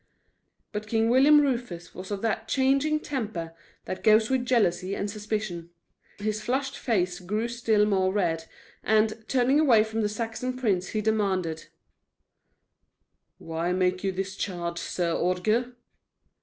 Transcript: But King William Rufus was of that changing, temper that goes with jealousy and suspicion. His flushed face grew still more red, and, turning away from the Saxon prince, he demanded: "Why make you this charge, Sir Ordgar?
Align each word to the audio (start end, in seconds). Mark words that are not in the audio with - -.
But 0.71 0.87
King 0.87 1.09
William 1.11 1.39
Rufus 1.41 1.93
was 1.93 2.09
of 2.09 2.23
that 2.23 2.47
changing, 2.47 3.01
temper 3.01 3.53
that 3.85 4.03
goes 4.03 4.31
with 4.31 4.47
jealousy 4.47 4.95
and 4.95 5.11
suspicion. 5.11 5.69
His 6.17 6.41
flushed 6.41 6.75
face 6.75 7.19
grew 7.19 7.47
still 7.47 7.85
more 7.85 8.11
red, 8.11 8.45
and, 8.83 9.23
turning 9.27 9.59
away 9.59 9.83
from 9.83 10.01
the 10.01 10.09
Saxon 10.09 10.57
prince, 10.57 10.87
he 10.87 11.01
demanded: 11.01 11.67
"Why 13.37 13.73
make 13.73 14.03
you 14.03 14.11
this 14.11 14.35
charge, 14.35 14.79
Sir 14.79 15.13
Ordgar? 15.13 15.75